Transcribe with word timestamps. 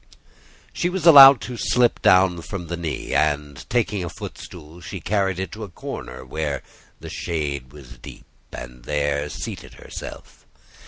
She 0.73 0.89
was 0.89 1.05
allowed 1.05 1.41
to 1.41 1.57
slip 1.57 2.01
down 2.01 2.41
from 2.41 2.65
the 2.69 2.75
knee, 2.75 3.13
and 3.13 3.63
taking 3.69 4.03
a 4.03 4.09
footstool, 4.09 4.81
she 4.81 4.99
carried 4.99 5.39
it 5.39 5.51
to 5.51 5.63
a 5.63 5.69
corner 5.69 6.25
where 6.25 6.63
the 6.99 7.07
shade 7.11 7.71
was 7.71 7.99
deep, 7.99 8.25
and 8.51 8.85
there 8.85 9.29
seated 9.29 9.75
herself. 9.75 10.43